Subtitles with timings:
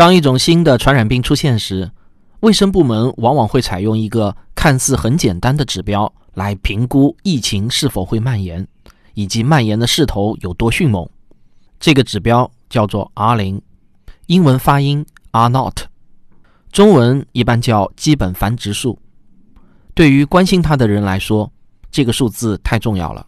[0.00, 1.90] 当一种新的传染病出现时，
[2.40, 8.66] 卫生部门往往会采用一个看似很简单的指标来评估疫情是否会蔓延，
[9.12, 11.06] 以及蔓延的势头有多迅猛。
[11.78, 13.60] 这个指标叫做 R 零，
[14.24, 15.80] 英文发音 R not，
[16.72, 18.98] 中文一般叫基本繁殖数。
[19.92, 21.52] 对于关心它的人来说，
[21.90, 23.26] 这个数字太重要了。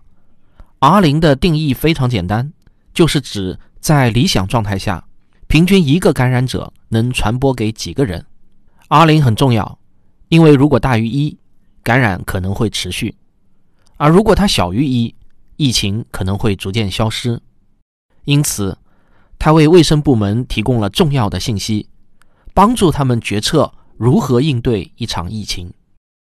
[0.79, 2.51] R 零的定义非常简单，
[2.95, 5.05] 就是指在理想状态下，
[5.53, 8.25] 平均一个感染者能传播给几个人。
[8.89, 9.79] R 零很重要，
[10.29, 11.37] 因为如果大于一，
[11.83, 13.15] 感染可能会持续；
[13.99, 15.15] 而如果它小于一，
[15.59, 17.39] 疫情可能会逐渐消失。
[18.25, 18.79] 因此，
[19.39, 21.87] 它为卫生部门提供了重要的信息，
[22.55, 25.71] 帮助他们决策如何应对一场疫情。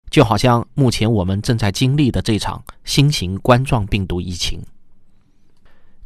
[0.09, 4.59] 就好像目前我们正在经历的这场新型冠状病毒疫情。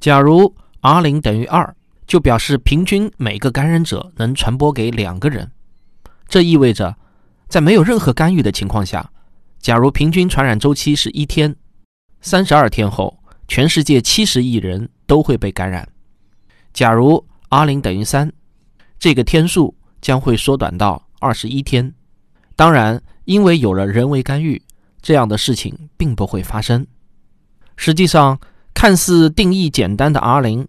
[0.01, 1.76] 假如 R 零等于二，
[2.07, 5.51] 就表示平均每个感染者能传播给两个人。
[6.29, 6.97] 这意味着，
[7.49, 9.11] 在没有任何干预的情况下，
[9.61, 11.55] 假如平均传染周期是一天，
[12.21, 15.89] 三十二天后，全世界七十亿人都会被感染。
[16.73, 18.33] 假如 R 零等于三，
[18.99, 21.95] 这个天数将会缩短到二十一天。
[22.55, 24.61] 当然，因为有了人为干预，
[25.01, 26.87] 这样的事情并不会发生。
[27.77, 28.39] 实际上，
[28.75, 30.67] 看似定义简单的 R 零，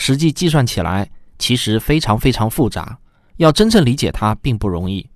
[0.00, 1.06] 实际计算起来
[1.38, 2.98] 其实非常非常复杂。
[3.36, 5.06] 要真正理解它并不容易。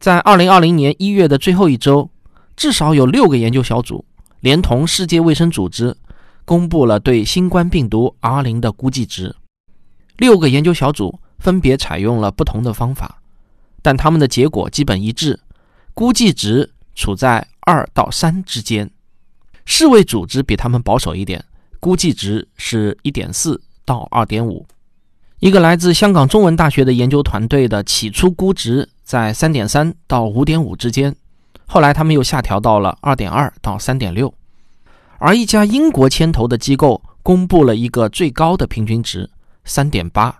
[0.00, 2.10] 在二零二零年一月的最后一周，
[2.56, 4.04] 至少有六个研究小组
[4.40, 5.96] 连同世界卫生组织
[6.44, 9.34] 公布了对新冠病毒 R 零的估计值。
[10.16, 13.22] 六个研究小组分别采用了不同的方法，
[13.82, 15.38] 但他们的结果基本一致，
[15.94, 18.90] 估计值处在二到三之间。
[19.64, 21.44] 世卫组织比他们保守一点，
[21.78, 24.66] 估计值是一点四到二点五。
[25.38, 31.16] 一个来自香港中文大学的研究团队的起初估值在三点三到五点五之间，
[31.66, 34.34] 后来他们又下调到了二点二到三点六。
[35.18, 39.30] 而一家英国牵头的机构公布了一个最高的平均值
[39.64, 40.38] 三点八。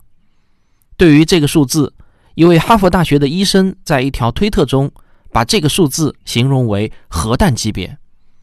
[0.99, 1.95] 对于这个数字，
[2.35, 4.91] 一位哈佛大学的医生在一条推特中
[5.33, 7.97] 把这个数字形容为核弹级别。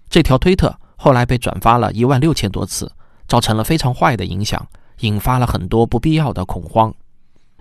[0.09, 2.89] 这条推特后来被转发了一万六千多次，
[3.27, 4.65] 造成了非常坏的影响。
[4.99, 6.93] 引发了很多不必要的恐慌。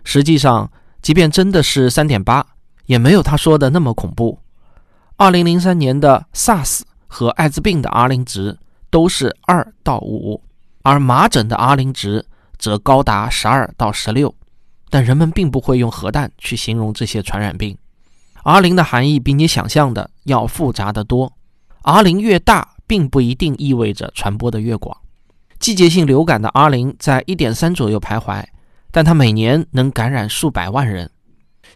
[0.05, 2.47] 实际上，即便真的是三点八，
[2.87, 4.39] 也没有他说的那么恐怖。
[5.17, 8.59] 二零零三年的 SARS 和艾滋病的 R 零值
[8.91, 10.43] 都是二到五，
[10.83, 12.27] 而麻疹的 R 零值
[12.59, 14.35] 则高达十二到十六。
[14.91, 17.77] 但人们并不会用核弹去形容这些传染病。
[18.43, 21.33] R 零的含义比你想象的要复杂得多。
[21.83, 24.97] R 零越大，并不一定意味着传播的越广。
[25.65, 28.45] 季节性流感的 R 零在一点三左右徘徊，
[28.91, 31.11] 但它每年能感染数百万人。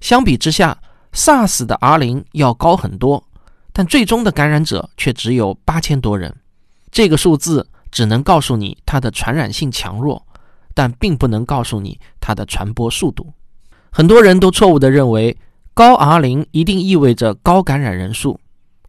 [0.03, 0.77] 相比之下
[1.15, 3.25] ，SARS 的 R 零要高很多，
[3.73, 6.37] 但最终的感染者却只有八千多人。
[6.93, 10.23] 这个数字只能告诉你它的传染性强弱，
[10.75, 13.33] 但并不能告诉你它的传播速度。
[13.91, 15.35] 很多人都错误地认为
[15.73, 18.39] 高 R 零一定意味着高感染人数。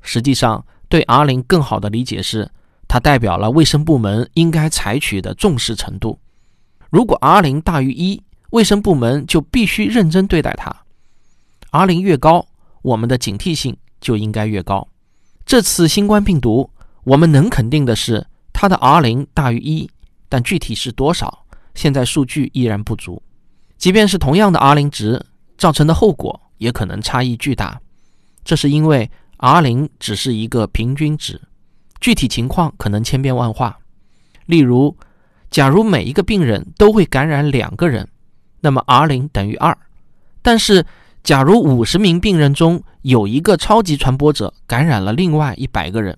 [0.02, 2.52] 实际上，对 R 零更好的理解是。
[2.90, 6.20] 它代表了卫生部门应该采取的重视程度。
[6.90, 10.76] 如果 R 零大于一，卫生部门就必须认真对待它。
[11.70, 12.48] R 零越高，
[12.82, 14.88] 我们的警惕性就应该越高。
[15.46, 16.68] 这次新冠病毒，
[17.04, 19.88] 我们能肯定的是，它的 R 零大于一，
[20.28, 21.46] 但具体是多少，
[21.76, 23.22] 现在数据依然不足。
[23.78, 25.24] 即便是同样的 R 零值，
[25.60, 27.80] 造成的后果也可能差异巨大。
[28.44, 31.40] 这是因为 R 零只是一个平均值。
[32.02, 33.78] 具体情况可能千变万化，
[34.46, 34.96] 例如，
[35.52, 38.08] 假如每一个病人都会感染两个人，
[38.62, 39.78] 那么 R 零等于二。
[40.42, 40.86] 但是，
[41.24, 46.18] 假如五十名病人中有一个超级传播者感染了另外一百个人，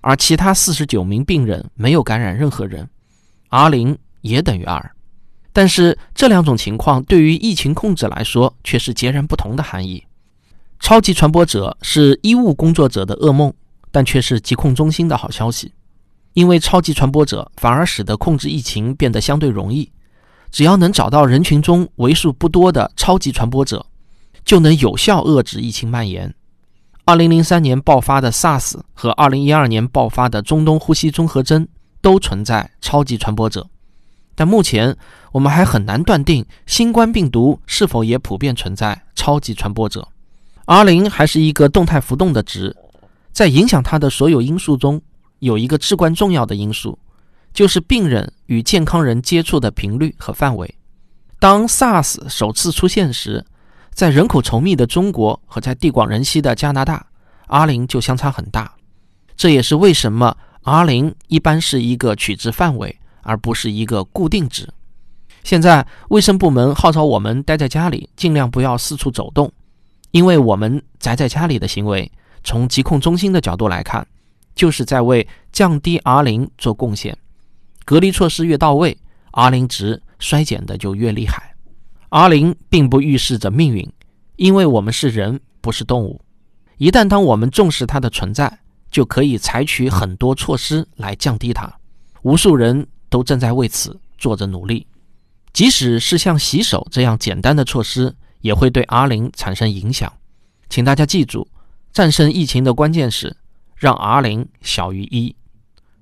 [0.00, 2.88] 而其他四十九名病人没有感染任何人
[3.50, 4.90] ，R 零也等于二。
[5.52, 10.04] 但是，这两种情况对于疫情控制来说却是截然不同的含义。
[10.80, 13.54] 超级传播者是医务工作者的噩梦。
[13.92, 15.72] 但却是疾控中心的好消息，
[16.32, 19.88] 因为超级传播者反而使得控制疫情变得相对容易。
[20.50, 23.86] 只要能找到人群中为数不多的超级传播者，
[24.44, 26.34] 就能有效遏制疫情蔓延。
[27.04, 31.66] 二零零三年爆发的 SARS 和二零一二年爆发的中东呼吸综合征
[32.00, 33.66] 都存在超级传播者，
[34.34, 34.96] 但目前
[35.32, 40.08] 我们还很难断定新冠病毒是否也普遍存在超级传播者。
[40.66, 42.76] R 零还是一个动态浮动的值。
[43.32, 45.00] 在影响它的所有因素中，
[45.38, 46.98] 有一个至关重要的因素，
[47.52, 50.74] 就是病人与健康人接触的频率和范围。
[51.38, 53.44] 当 SARS 首次出现时，
[53.92, 57.04] 在人口稠密的中国和在地广人稀的加拿大
[57.48, 58.74] ，R 零就相差很大。
[59.36, 64.68] 这也是为什么 R 零一般是一个取值范围，而不是一个固定值。
[65.42, 69.52] 现在卫生部门号召我们待在家里，尽量不要四处走动，
[70.12, 72.10] 因为我们宅在家里的行为，
[72.44, 74.06] 从疾控中心的角度来看，
[74.54, 77.16] 就是在为降低 R 零做贡献。
[77.84, 78.96] 隔离措施越到位
[79.32, 81.54] ，R 零值衰减的就越厉害。
[82.10, 83.90] R 零并不预示着命运，
[84.36, 86.20] 因为我们是人，不是动物。
[86.76, 88.58] 一旦当我们重视它的存在，
[88.90, 91.72] 就可以采取很多措施来降低它。
[92.22, 94.86] 无数人都正在为此做着努力。
[95.52, 100.12] 即使是像洗手这样简单的措施，也会对 R 零产生影响。
[100.68, 101.46] 请大家记住，
[101.92, 103.36] 战胜疫情的关键是
[103.76, 105.36] 让 R 零小于一。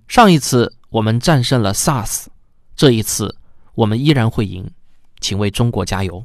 [0.06, 2.26] 上一次我们战胜了 SARS，
[2.76, 3.37] 这一次
[3.75, 4.70] 我们依然会赢。
[5.20, 6.25] 请为中国加油！